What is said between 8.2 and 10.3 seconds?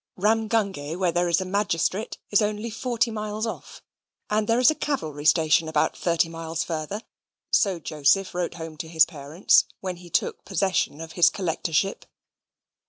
wrote home to his parents, when he